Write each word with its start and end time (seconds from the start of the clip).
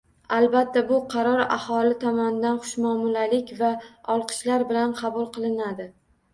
Albatta, 0.35 0.81
bu 0.91 0.95
qaror 1.11 1.43
aholi 1.57 1.99
tomonidan 2.05 2.59
xushmuomalalik 2.65 3.55
va 3.63 3.71
olqishlar 4.17 4.69
bilan 4.75 4.99
qabul 5.05 5.33
qilinadi 5.41 5.91